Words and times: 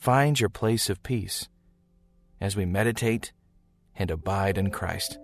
find 0.00 0.40
your 0.40 0.48
place 0.48 0.88
of 0.88 1.02
peace 1.02 1.46
as 2.40 2.56
we 2.56 2.64
meditate 2.64 3.32
and 3.94 4.10
abide 4.10 4.56
in 4.56 4.70
Christ. 4.70 5.18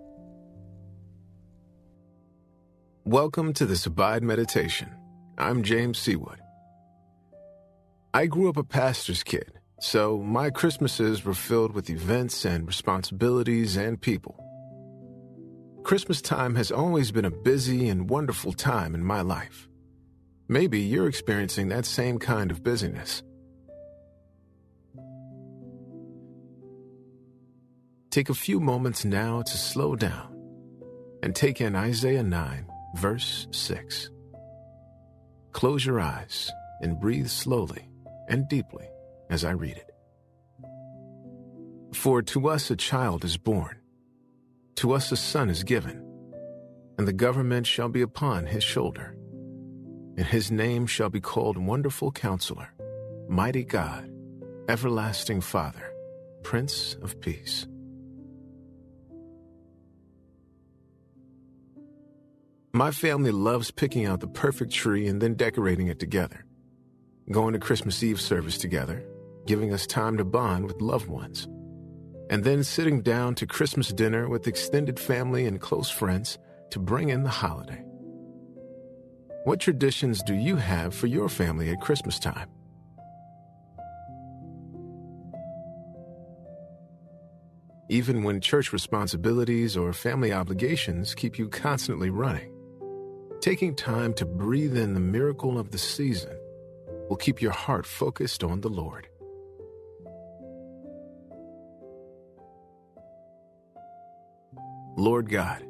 Welcome 3.03 3.53
to 3.53 3.65
this 3.65 3.87
Abide 3.87 4.21
Meditation. 4.21 4.89
I'm 5.35 5.63
James 5.63 5.97
Seawood. 5.97 6.37
I 8.13 8.27
grew 8.27 8.49
up 8.49 8.57
a 8.57 8.63
pastor's 8.63 9.23
kid, 9.23 9.51
so 9.79 10.19
my 10.19 10.51
Christmases 10.51 11.25
were 11.25 11.33
filled 11.33 11.71
with 11.71 11.89
events 11.89 12.45
and 12.45 12.67
responsibilities 12.67 13.77
and 13.77 13.99
people. 13.99 14.37
Christmas 15.83 16.21
time 16.21 16.53
has 16.53 16.71
always 16.71 17.11
been 17.11 17.25
a 17.25 17.31
busy 17.31 17.89
and 17.89 18.11
wonderful 18.11 18.53
time 18.53 18.93
in 18.93 19.03
my 19.03 19.21
life. 19.21 19.67
Maybe 20.47 20.81
you're 20.81 21.07
experiencing 21.07 21.69
that 21.69 21.85
same 21.85 22.19
kind 22.19 22.51
of 22.51 22.63
busyness. 22.63 23.23
Take 28.17 28.29
a 28.31 28.33
few 28.33 28.59
moments 28.59 29.05
now 29.05 29.43
to 29.43 29.57
slow 29.59 29.95
down 29.95 30.35
and 31.21 31.35
take 31.35 31.61
in 31.61 31.75
Isaiah 31.75 32.23
9, 32.23 32.65
verse 32.95 33.47
6. 33.51 34.09
Close 35.51 35.85
your 35.85 35.99
eyes 35.99 36.51
and 36.81 36.99
breathe 36.99 37.27
slowly 37.27 37.91
and 38.27 38.49
deeply 38.49 38.89
as 39.29 39.45
I 39.45 39.51
read 39.51 39.77
it. 39.77 39.91
For 41.93 42.23
to 42.23 42.49
us 42.49 42.71
a 42.71 42.75
child 42.75 43.23
is 43.23 43.37
born, 43.37 43.77
to 44.77 44.93
us 44.93 45.11
a 45.11 45.15
son 45.15 45.51
is 45.51 45.63
given, 45.63 46.03
and 46.97 47.07
the 47.07 47.13
government 47.13 47.67
shall 47.67 47.87
be 47.87 48.01
upon 48.01 48.47
his 48.47 48.63
shoulder. 48.63 49.15
And 50.17 50.25
his 50.25 50.49
name 50.49 50.87
shall 50.87 51.11
be 51.11 51.21
called 51.21 51.55
Wonderful 51.55 52.13
Counselor, 52.13 52.73
Mighty 53.29 53.63
God, 53.63 54.11
Everlasting 54.67 55.41
Father, 55.41 55.93
Prince 56.41 56.95
of 57.03 57.21
Peace. 57.21 57.67
My 62.77 62.91
family 62.91 63.31
loves 63.31 63.71
picking 63.71 64.05
out 64.05 64.19
the 64.19 64.27
perfect 64.27 64.71
tree 64.71 65.07
and 65.07 65.19
then 65.19 65.33
decorating 65.33 65.87
it 65.87 65.99
together, 65.99 66.45
going 67.31 67.53
to 67.53 67.59
Christmas 67.59 68.03
Eve 68.03 68.21
service 68.21 68.59
together, 68.59 69.03
giving 69.47 69.73
us 69.73 69.87
time 69.87 70.15
to 70.17 70.23
bond 70.23 70.67
with 70.67 70.79
loved 70.79 71.07
ones, 71.07 71.47
and 72.29 72.43
then 72.43 72.63
sitting 72.63 73.01
down 73.01 73.33
to 73.33 73.47
Christmas 73.47 73.91
dinner 73.91 74.29
with 74.29 74.45
extended 74.45 74.99
family 74.99 75.47
and 75.47 75.59
close 75.59 75.89
friends 75.89 76.37
to 76.69 76.77
bring 76.77 77.09
in 77.09 77.23
the 77.23 77.31
holiday. 77.31 77.83
What 79.45 79.59
traditions 79.59 80.21
do 80.21 80.35
you 80.35 80.57
have 80.57 80.93
for 80.93 81.07
your 81.07 81.29
family 81.29 81.71
at 81.71 81.81
Christmas 81.81 82.19
time? 82.19 82.47
Even 87.89 88.21
when 88.21 88.39
church 88.39 88.71
responsibilities 88.71 89.75
or 89.75 89.93
family 89.93 90.31
obligations 90.31 91.15
keep 91.15 91.39
you 91.39 91.49
constantly 91.49 92.11
running, 92.11 92.53
taking 93.41 93.75
time 93.75 94.13
to 94.15 94.25
breathe 94.25 94.77
in 94.77 94.93
the 94.93 94.99
miracle 94.99 95.59
of 95.59 95.71
the 95.71 95.77
season 95.77 96.37
will 97.09 97.17
keep 97.17 97.41
your 97.41 97.51
heart 97.51 97.85
focused 97.85 98.43
on 98.43 98.61
the 98.61 98.69
Lord. 98.69 99.07
Lord 104.97 105.29
God, 105.29 105.63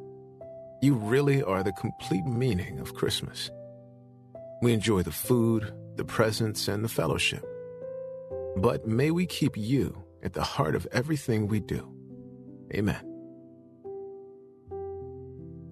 you 0.81 0.95
really 0.95 1.43
are 1.43 1.63
the 1.63 1.73
complete 1.73 2.25
meaning 2.25 2.79
of 2.79 2.93
Christmas. 2.93 3.51
We 4.61 4.73
enjoy 4.73 5.03
the 5.03 5.11
food, 5.11 5.73
the 5.95 6.05
presents, 6.05 6.67
and 6.67 6.83
the 6.83 6.89
fellowship. 6.89 7.45
But 8.55 8.87
may 8.87 9.11
we 9.11 9.25
keep 9.25 9.57
you 9.57 10.03
at 10.23 10.33
the 10.33 10.43
heart 10.43 10.75
of 10.75 10.87
everything 10.91 11.47
we 11.47 11.59
do. 11.59 11.93
Amen. 12.73 13.03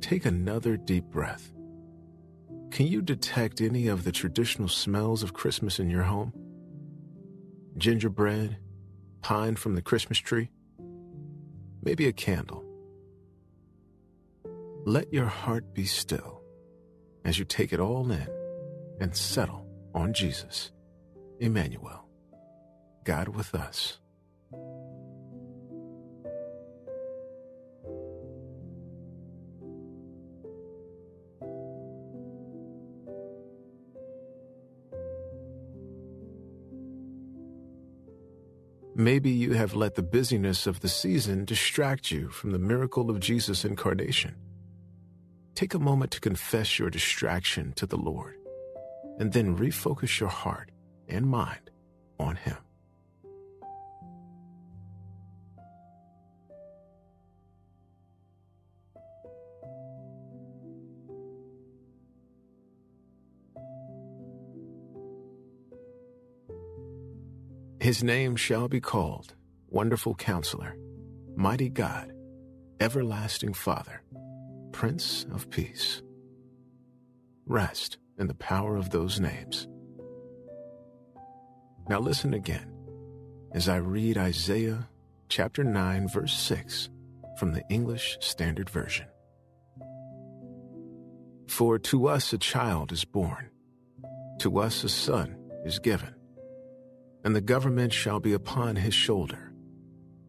Take 0.02 0.26
another 0.26 0.78
deep 0.78 1.06
breath. 1.06 1.55
Can 2.76 2.88
you 2.88 3.02
detect 3.02 3.62
any 3.62 3.88
of 3.88 4.04
the 4.04 4.12
traditional 4.12 4.68
smells 4.68 5.24
of 5.24 5.34
Christmas 5.34 5.80
in 5.80 5.90
your 5.90 6.04
home? 6.04 6.34
Gingerbread, 7.78 8.58
pine 9.22 9.56
from 9.56 9.76
the 9.76 9.82
Christmas 9.82 10.18
tree, 10.18 10.50
maybe 11.82 12.06
a 12.06 12.12
candle. 12.12 12.66
Let 14.86 15.14
your 15.14 15.28
heart 15.28 15.74
be 15.74 15.86
still 15.86 16.42
as 17.24 17.40
you 17.40 17.46
take 17.46 17.72
it 17.72 17.80
all 17.80 18.12
in 18.12 18.28
and 19.00 19.16
settle 19.16 19.66
on 19.94 20.12
Jesus, 20.12 20.74
Emmanuel, 21.40 22.10
God 23.06 23.30
with 23.30 23.56
us. 23.56 24.00
Maybe 39.06 39.30
you 39.30 39.54
have 39.54 39.76
let 39.76 39.94
the 39.94 40.02
busyness 40.02 40.66
of 40.66 40.80
the 40.80 40.90
season 40.90 41.46
distract 41.46 42.10
you 42.10 42.28
from 42.30 42.50
the 42.50 42.58
miracle 42.58 43.12
of 43.12 43.20
Jesus' 43.20 43.64
incarnation. 43.64 44.34
Take 45.54 45.76
a 45.76 45.80
moment 45.80 46.10
to 46.14 46.20
confess 46.20 46.80
your 46.80 46.90
distraction 46.90 47.74
to 47.74 47.86
the 47.86 47.98
Lord 47.98 48.34
and 49.20 49.32
then 49.32 49.56
refocus 49.56 50.20
your 50.20 50.30
heart 50.30 50.72
and 51.08 51.28
mind 51.28 51.70
on 52.20 52.36
Him. 52.36 52.58
His 67.86 68.04
name 68.04 68.36
shall 68.36 68.68
be 68.68 68.82
called 68.82 69.36
Wonderful 69.70 70.16
Counselor, 70.16 70.76
Mighty 71.36 71.70
God, 71.70 72.12
Everlasting 72.80 73.54
Father, 73.54 74.02
Prince 74.72 75.28
of 75.32 75.52
Peace. 75.52 76.02
Rest 77.46 78.00
in 78.18 78.26
the 78.26 78.34
power 78.34 78.76
of 78.76 78.90
those 78.90 79.20
names. 79.20 79.68
Now 81.88 82.00
listen 82.00 82.34
again 82.34 82.74
as 83.52 83.70
I 83.70 83.76
read 83.76 84.18
Isaiah 84.18 84.90
chapter 85.30 85.64
9, 85.64 86.08
verse 86.08 86.34
6 86.34 86.90
from 87.38 87.54
the 87.54 87.62
English 87.70 88.18
Standard 88.20 88.72
Version. 88.72 89.06
For 91.48 91.78
to 91.78 92.08
us 92.08 92.34
a 92.34 92.40
child 92.40 92.92
is 92.92 93.06
born, 93.06 93.52
to 94.40 94.58
us 94.58 94.84
a 94.84 94.90
son 94.90 95.38
is 95.64 95.78
given, 95.78 96.16
and 97.26 97.36
the 97.36 97.42
government 97.42 97.92
shall 97.92 98.20
be 98.20 98.34
upon 98.34 98.76
his 98.76 98.94
shoulder, 98.94 99.52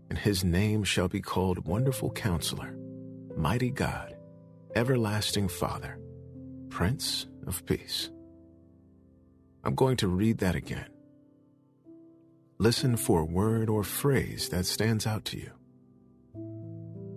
and 0.09 0.19
his 0.19 0.43
name 0.43 0.83
shall 0.83 1.09
be 1.09 1.21
called 1.21 1.67
Wonderful 1.67 2.11
Counselor, 2.11 2.75
Mighty 3.37 3.71
God, 3.71 4.17
Everlasting 4.75 5.49
Father, 5.49 6.01
Prince 6.71 7.27
of 7.47 7.67
Peace. 7.67 8.11
I'm 9.63 9.75
going 9.75 9.99
to 9.99 10.09
read 10.09 10.39
that 10.39 10.55
again. 10.55 10.89
Listen 12.59 12.97
for 12.97 13.21
a 13.21 13.27
word 13.27 13.69
or 13.69 13.85
phrase 13.85 14.49
that 14.49 14.65
stands 14.65 15.07
out 15.07 15.27
to 15.27 15.37
you. 15.37 15.53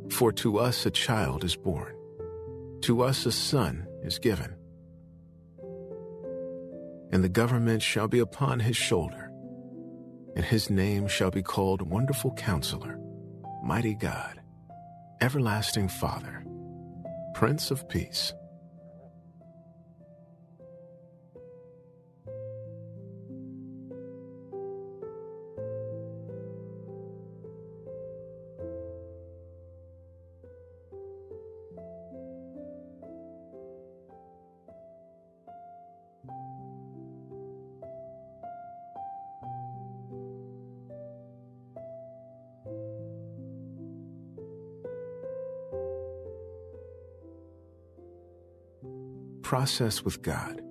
For 0.09 0.33
to 0.33 0.59
us 0.59 0.85
a 0.85 0.91
child 0.91 1.45
is 1.45 1.55
born, 1.55 1.95
to 2.81 3.01
us 3.01 3.25
a 3.25 3.31
son 3.31 3.87
is 4.03 4.19
given, 4.19 4.55
and 7.13 7.23
the 7.23 7.29
government 7.29 7.81
shall 7.81 8.09
be 8.09 8.19
upon 8.19 8.59
his 8.59 8.75
shoulder, 8.75 9.28
and 10.39 10.45
his 10.45 10.69
name 10.69 11.05
shall 11.05 11.29
be 11.29 11.43
called 11.43 11.81
Wonderful 11.81 12.31
Counselor, 12.35 12.97
Mighty 13.61 13.93
God, 13.93 14.39
Everlasting 15.19 15.89
Father, 15.89 16.45
Prince 17.33 17.71
of 17.71 17.89
Peace. 17.89 18.31
Process 49.49 50.03
with 50.05 50.21
God 50.21 50.61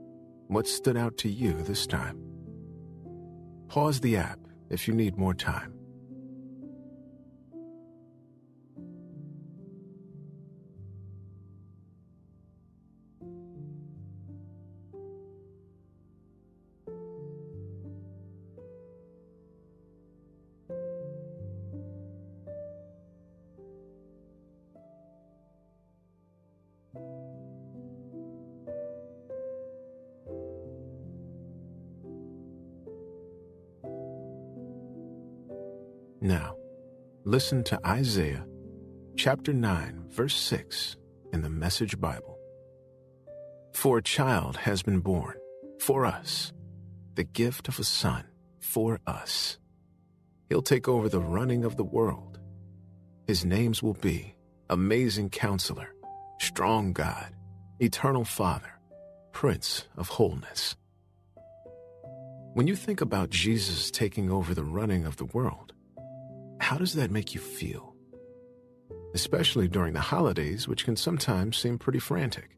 what 0.47 0.69
stood 0.69 0.97
out 0.97 1.17
to 1.17 1.29
you 1.29 1.53
this 1.65 1.85
time. 1.85 2.17
Pause 3.67 3.99
the 4.03 4.17
app 4.17 4.39
if 4.71 4.87
you 4.87 4.95
need 4.95 5.17
more 5.17 5.35
time. 5.35 5.78
Now, 36.21 36.57
listen 37.23 37.63
to 37.65 37.79
Isaiah 37.87 38.45
chapter 39.17 39.53
9, 39.53 40.07
verse 40.09 40.35
6 40.35 40.97
in 41.33 41.43
the 41.43 41.49
Message 41.49 42.01
Bible. 42.01 42.37
For 43.73 43.99
a 43.99 44.03
child 44.03 44.57
has 44.57 44.83
been 44.83 44.99
born 44.99 45.37
for 45.79 46.05
us, 46.05 46.53
the 47.15 47.23
gift 47.23 47.69
of 47.69 47.79
a 47.79 47.85
son 47.85 48.25
for 48.59 48.99
us. 49.07 49.59
He'll 50.49 50.61
take 50.61 50.89
over 50.89 51.09
the 51.09 51.21
running 51.21 51.65
of 51.65 51.77
the 51.77 51.85
world. 51.85 52.41
His 53.29 53.45
names 53.45 53.81
will 53.81 53.95
be 53.95 54.35
Amazing 54.71 55.31
Counselor, 55.31 55.95
Strong 56.41 56.95
God, 56.95 57.33
Eternal 57.79 58.25
Father, 58.25 58.73
Prince 59.31 59.85
of 59.97 60.09
Wholeness. 60.09 60.75
When 62.55 62.67
you 62.67 62.75
think 62.75 63.01
about 63.01 63.31
Jesus 63.31 63.93
taking 63.93 64.33
over 64.33 64.53
the 64.53 64.65
running 64.65 65.05
of 65.05 65.17
the 65.17 65.27
world, 65.27 65.75
how 66.61 66.77
does 66.77 66.95
that 66.95 67.11
make 67.11 67.35
you 67.35 67.41
feel? 67.41 67.95
Especially 69.15 69.69
during 69.69 69.95
the 69.95 70.01
holidays, 70.01 70.69
which 70.69 70.85
can 70.85 70.97
sometimes 70.97 71.57
seem 71.57 71.79
pretty 71.79 71.99
frantic. 71.99 72.58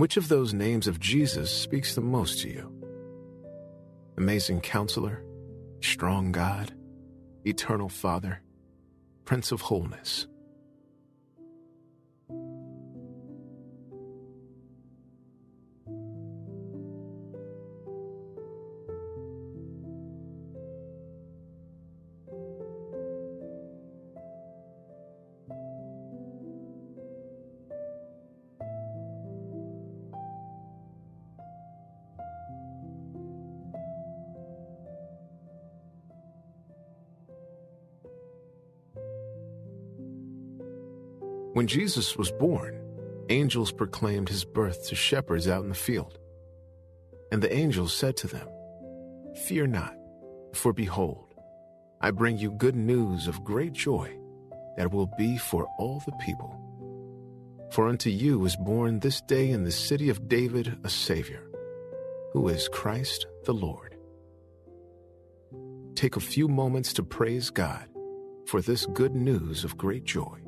Which 0.00 0.16
of 0.16 0.28
those 0.28 0.54
names 0.54 0.86
of 0.86 0.98
Jesus 0.98 1.50
speaks 1.50 1.94
the 1.94 2.00
most 2.00 2.40
to 2.40 2.48
you? 2.48 2.72
Amazing 4.16 4.62
Counselor, 4.62 5.22
Strong 5.82 6.32
God, 6.32 6.72
Eternal 7.44 7.90
Father, 7.90 8.40
Prince 9.26 9.52
of 9.52 9.60
Wholeness. 9.60 10.26
When 41.52 41.66
Jesus 41.66 42.16
was 42.16 42.30
born, 42.30 42.80
angels 43.28 43.72
proclaimed 43.72 44.28
his 44.28 44.44
birth 44.44 44.86
to 44.88 44.94
shepherds 44.94 45.48
out 45.48 45.64
in 45.64 45.68
the 45.68 45.74
field. 45.74 46.16
And 47.32 47.42
the 47.42 47.52
angels 47.52 47.92
said 47.92 48.16
to 48.18 48.28
them, 48.28 48.48
Fear 49.46 49.66
not, 49.68 49.94
for 50.54 50.72
behold, 50.72 51.34
I 52.00 52.12
bring 52.12 52.38
you 52.38 52.52
good 52.52 52.76
news 52.76 53.26
of 53.26 53.42
great 53.42 53.72
joy 53.72 54.16
that 54.76 54.92
will 54.92 55.10
be 55.18 55.38
for 55.38 55.66
all 55.76 56.00
the 56.06 56.12
people. 56.24 56.56
For 57.72 57.88
unto 57.88 58.10
you 58.10 58.44
is 58.44 58.56
born 58.56 59.00
this 59.00 59.20
day 59.20 59.50
in 59.50 59.64
the 59.64 59.72
city 59.72 60.08
of 60.08 60.28
David 60.28 60.78
a 60.84 60.88
Savior, 60.88 61.42
who 62.32 62.48
is 62.48 62.68
Christ 62.68 63.26
the 63.44 63.54
Lord. 63.54 63.96
Take 65.96 66.16
a 66.16 66.20
few 66.20 66.46
moments 66.46 66.92
to 66.94 67.02
praise 67.02 67.50
God 67.50 67.88
for 68.46 68.60
this 68.60 68.86
good 68.86 69.14
news 69.14 69.64
of 69.64 69.76
great 69.76 70.04
joy. 70.04 70.38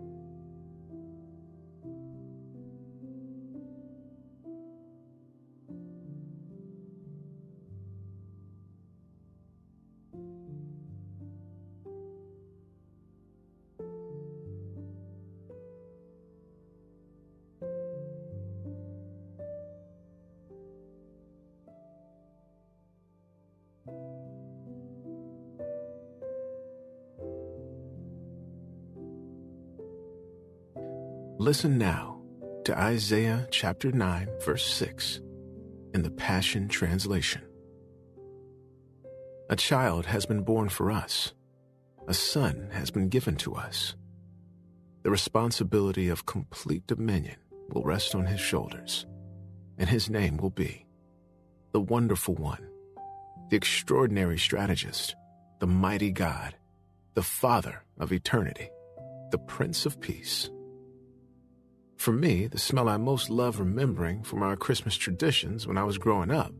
Listen 31.42 31.76
now 31.76 32.20
to 32.64 32.78
Isaiah 32.78 33.49
chapter 33.50 33.90
9, 33.90 34.28
verse 34.44 34.64
6 34.64 35.18
in 35.92 36.02
the 36.02 36.11
Passion 36.12 36.68
Translation. 36.68 37.42
A 39.50 39.56
child 39.56 40.06
has 40.06 40.25
been 40.25 40.44
born 40.44 40.68
for 40.68 40.92
us, 40.92 41.34
a 42.06 42.14
son 42.14 42.68
has 42.70 42.92
been 42.92 43.08
given 43.08 43.34
to 43.38 43.56
us. 43.56 43.96
The 45.02 45.11
responsibility 45.11 46.08
of 46.08 46.26
complete 46.26 46.87
dominion 46.87 47.38
will 47.70 47.82
rest 47.82 48.14
on 48.14 48.26
his 48.26 48.38
shoulders, 48.38 49.04
and 49.78 49.90
his 49.90 50.08
name 50.08 50.37
will 50.37 50.50
be 50.50 50.87
the 51.72 51.80
Wonderful 51.80 52.37
One, 52.37 52.68
the 53.50 53.56
Extraordinary 53.56 54.38
Strategist, 54.38 55.16
the 55.58 55.66
Mighty 55.66 56.12
God, 56.12 56.54
the 57.14 57.22
Father 57.25 57.82
of 57.99 58.12
Eternity, 58.12 58.70
the 59.32 59.38
Prince 59.38 59.87
of 59.87 60.00
Peace. 60.00 60.49
For 62.02 62.11
me, 62.11 62.49
the 62.49 62.59
smell 62.59 62.88
I 62.88 62.97
most 62.97 63.30
love 63.30 63.61
remembering 63.61 64.25
from 64.25 64.42
our 64.42 64.56
Christmas 64.56 64.97
traditions 64.97 65.68
when 65.68 65.78
I 65.78 65.85
was 65.85 65.99
growing 65.99 66.32
up 66.32 66.52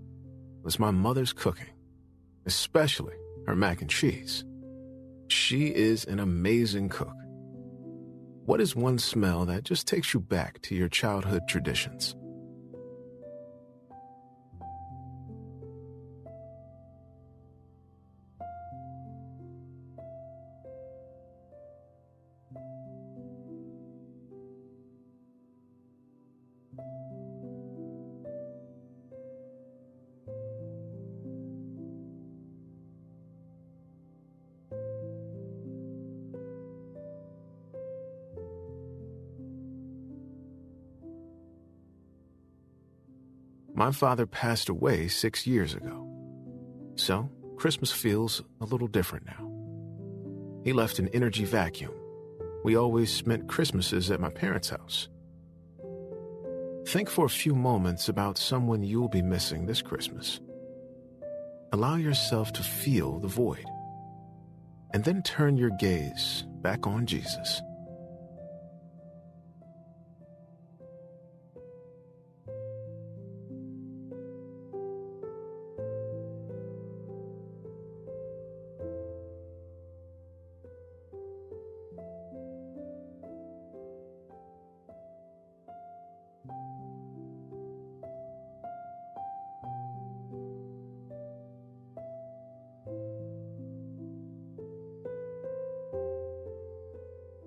was 0.63 0.79
my 0.79 0.93
mother's 0.93 1.33
cooking, 1.33 1.73
especially 2.47 3.17
her 3.49 3.57
mac 3.57 3.81
and 3.81 3.91
cheese. 3.91 4.45
She 5.27 5.75
is 5.75 6.05
an 6.05 6.21
amazing 6.21 6.91
cook. 6.91 7.17
What 8.45 8.61
is 8.61 8.77
one 8.77 9.01
smell 9.01 9.45
that 9.47 9.65
just 9.65 9.89
takes 9.89 10.15
you 10.15 10.21
back 10.21 10.63
to 10.63 10.77
your 10.77 10.89
childhood 10.89 11.43
traditions? 11.49 12.15
My 43.75 43.91
father 43.91 44.27
passed 44.27 44.69
away 44.69 45.09
six 45.09 45.47
years 45.47 45.75
ago. 45.75 46.07
So, 46.97 47.31
Christmas 47.57 47.91
feels 47.91 48.43
a 48.61 48.67
little 48.67 48.89
different 48.89 49.27
now. 49.27 49.51
He 50.63 50.73
left 50.73 50.99
an 50.99 51.09
energy 51.09 51.45
vacuum. 51.45 51.93
We 52.65 52.77
always 52.77 53.11
spent 53.11 53.49
Christmases 53.49 54.11
at 54.11 54.21
my 54.21 54.31
parents' 54.31 54.71
house. 54.71 55.09
think 56.87 57.09
for 57.09 57.25
a 57.25 57.31
few 57.31 57.55
moments 57.55 58.09
about 58.09 58.37
someone 58.37 58.83
you'll 58.83 59.09
be 59.09 59.23
missing 59.23 59.67
this 59.67 59.81
Christmas. 59.81 60.41
Allow 61.73 61.97
yourself 61.97 62.53
to 62.53 62.63
feel 62.63 63.19
the 63.19 63.29
void, 63.29 63.65
and 64.93 65.03
then 65.03 65.23
turn 65.23 65.57
your 65.57 65.71
gaze 65.79 66.45
back 66.61 66.87
on 66.87 67.07
Jesus. 67.07 67.63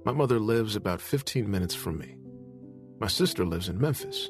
My 0.06 0.12
mother 0.12 0.40
lives 0.40 0.76
about 0.76 1.02
15 1.02 1.50
minutes 1.50 1.74
from 1.74 1.98
me. 1.98 2.16
My 3.00 3.08
sister 3.08 3.44
lives 3.44 3.70
in 3.70 3.82
Memphis. 3.82 4.30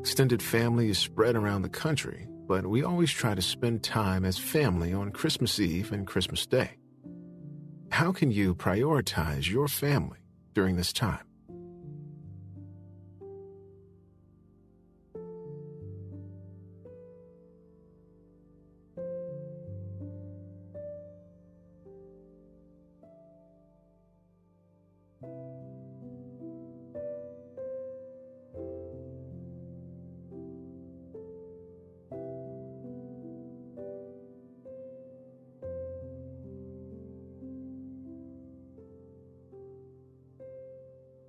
Extended 0.00 0.42
family 0.42 0.88
is 0.88 0.96
spread 0.96 1.36
around 1.36 1.60
the 1.60 1.68
country, 1.68 2.26
but 2.46 2.66
we 2.66 2.82
always 2.82 3.10
try 3.10 3.34
to 3.34 3.42
spend 3.42 3.82
time 3.82 4.24
as 4.24 4.38
family 4.38 4.94
on 4.94 5.10
Christmas 5.10 5.60
Eve 5.60 5.92
and 5.92 6.06
Christmas 6.06 6.46
Day. 6.46 6.78
How 7.90 8.12
can 8.12 8.30
you 8.30 8.54
prioritize 8.54 9.50
your 9.50 9.68
family 9.68 10.20
during 10.54 10.76
this 10.76 10.94
time? 10.94 11.27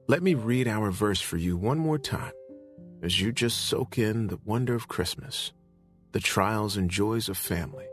Let 0.10 0.24
me 0.24 0.34
read 0.34 0.68
our 0.68 0.90
verse 0.90 1.22
for 1.22 1.38
you 1.38 1.56
one 1.56 1.78
more 1.78 2.00
time 2.00 2.32
as 3.04 3.22
you 3.22 3.32
just 3.32 3.68
soak 3.68 4.00
in 4.00 4.26
the 4.26 4.40
wonder 4.44 4.74
of 4.74 4.88
Christmas, 4.88 5.54
the 6.14 6.20
trials 6.20 6.76
and 6.76 6.90
joys 6.90 7.30
of 7.30 7.38
family, 7.38 7.86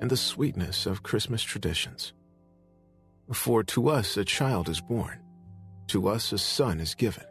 and 0.00 0.10
the 0.10 0.16
sweetness 0.16 0.84
of 0.84 1.04
Christmas 1.04 1.44
traditions. 1.44 2.12
For 3.32 3.62
to 3.62 3.88
us 3.88 4.16
a 4.16 4.24
child 4.24 4.68
is 4.68 4.80
born, 4.80 5.20
to 5.86 6.08
us 6.08 6.32
a 6.32 6.38
son 6.38 6.80
is 6.80 6.96
given, 6.96 7.26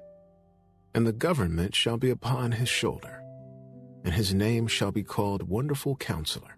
and 0.96 1.06
the 1.06 1.12
government 1.12 1.76
shall 1.76 1.98
be 1.98 2.10
upon 2.10 2.54
his 2.54 2.70
shoulder, 2.70 3.22
and 4.06 4.14
his 4.14 4.34
name 4.34 4.68
shall 4.68 4.94
be 4.94 5.04
called 5.04 5.50
Wonderful 5.50 5.98
Counselor, 5.98 6.56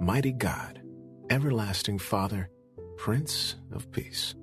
Mighty 0.00 0.30
God, 0.30 0.80
Everlasting 1.28 1.98
Father, 1.98 2.50
Prince 2.98 3.56
of 3.72 3.90
Peace. 3.90 4.36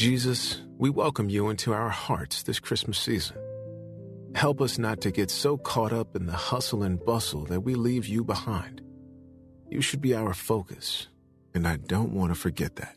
Jesus, 0.00 0.62
we 0.78 0.88
welcome 0.88 1.28
you 1.28 1.50
into 1.50 1.74
our 1.74 1.90
hearts 1.90 2.44
this 2.44 2.58
Christmas 2.58 2.98
season. 2.98 3.36
Help 4.34 4.62
us 4.62 4.78
not 4.78 5.02
to 5.02 5.10
get 5.10 5.30
so 5.30 5.58
caught 5.58 5.92
up 5.92 6.16
in 6.16 6.24
the 6.24 6.32
hustle 6.32 6.82
and 6.82 7.04
bustle 7.04 7.44
that 7.44 7.60
we 7.60 7.74
leave 7.74 8.06
you 8.06 8.24
behind. 8.24 8.80
You 9.68 9.82
should 9.82 10.00
be 10.00 10.14
our 10.14 10.32
focus, 10.32 11.08
and 11.52 11.68
I 11.68 11.76
don't 11.76 12.14
want 12.14 12.32
to 12.32 12.40
forget 12.40 12.76
that. 12.76 12.96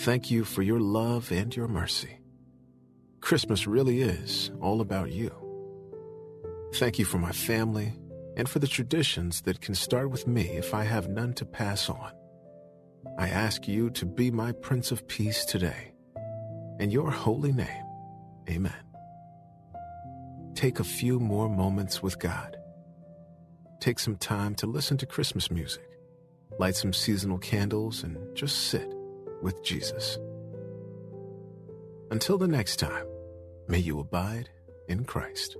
Thank 0.00 0.30
you 0.30 0.44
for 0.44 0.60
your 0.60 0.78
love 0.78 1.32
and 1.32 1.56
your 1.56 1.68
mercy. 1.68 2.20
Christmas 3.22 3.66
really 3.66 4.02
is 4.02 4.50
all 4.60 4.82
about 4.82 5.10
you. 5.10 5.32
Thank 6.74 6.98
you 6.98 7.06
for 7.06 7.16
my 7.16 7.32
family 7.32 7.98
and 8.36 8.46
for 8.46 8.58
the 8.58 8.68
traditions 8.68 9.40
that 9.40 9.62
can 9.62 9.74
start 9.74 10.10
with 10.10 10.26
me 10.26 10.48
if 10.48 10.74
I 10.74 10.84
have 10.84 11.08
none 11.08 11.32
to 11.32 11.46
pass 11.46 11.88
on. 11.88 12.12
I 13.18 13.28
ask 13.28 13.68
you 13.68 13.90
to 13.90 14.06
be 14.06 14.30
my 14.30 14.52
Prince 14.52 14.90
of 14.92 15.06
Peace 15.08 15.44
today. 15.44 15.92
In 16.78 16.90
your 16.90 17.10
holy 17.10 17.52
name, 17.52 17.84
amen. 18.48 18.72
Take 20.54 20.80
a 20.80 20.84
few 20.84 21.20
more 21.20 21.48
moments 21.48 22.02
with 22.02 22.18
God. 22.18 22.56
Take 23.80 23.98
some 23.98 24.16
time 24.16 24.54
to 24.56 24.66
listen 24.66 24.96
to 24.98 25.06
Christmas 25.06 25.50
music, 25.50 25.88
light 26.58 26.76
some 26.76 26.92
seasonal 26.92 27.38
candles, 27.38 28.02
and 28.02 28.18
just 28.36 28.68
sit 28.68 28.92
with 29.42 29.62
Jesus. 29.64 30.18
Until 32.10 32.36
the 32.36 32.48
next 32.48 32.76
time, 32.76 33.06
may 33.68 33.78
you 33.78 33.98
abide 34.00 34.50
in 34.88 35.04
Christ. 35.04 35.56